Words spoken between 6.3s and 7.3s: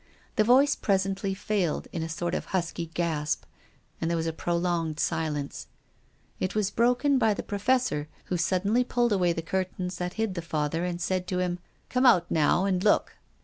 It was broken